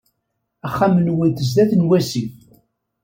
[0.67, 2.33] Axxam-nwent sdat n wasif.